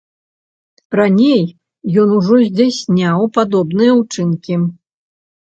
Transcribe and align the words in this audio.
Раней 0.99 1.43
ён 2.05 2.09
ужо 2.19 2.39
здзяйсняў 2.47 3.29
падобныя 3.37 3.91
ўчынкі. 4.01 4.61